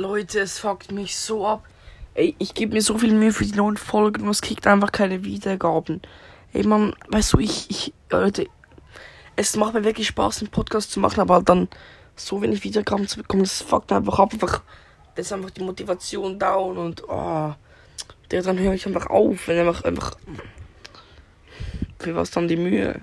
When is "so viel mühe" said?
2.80-3.32